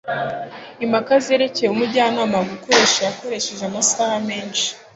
impaka 0.85 1.13
zerekeye 1.25 1.69
umujyanama 1.71 2.37
gukoresha 2.51 2.99
yakoresheje 3.07 3.63
amasaha 3.69 4.15
menshi 4.29 4.67